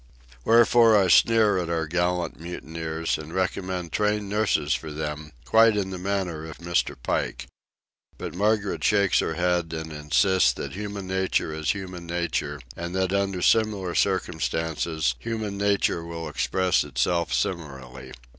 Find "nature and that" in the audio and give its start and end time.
12.07-13.13